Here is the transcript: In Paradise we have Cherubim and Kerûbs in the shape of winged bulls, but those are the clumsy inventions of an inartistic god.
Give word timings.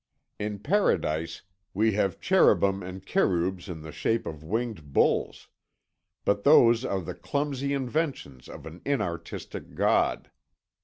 In 0.39 0.57
Paradise 0.57 1.43
we 1.75 1.91
have 1.91 2.19
Cherubim 2.19 2.81
and 2.81 3.05
Kerûbs 3.05 3.69
in 3.69 3.83
the 3.83 3.91
shape 3.91 4.25
of 4.25 4.43
winged 4.43 4.93
bulls, 4.93 5.47
but 6.25 6.43
those 6.43 6.83
are 6.83 7.01
the 7.01 7.13
clumsy 7.13 7.71
inventions 7.75 8.49
of 8.49 8.65
an 8.65 8.81
inartistic 8.83 9.75
god. 9.75 10.31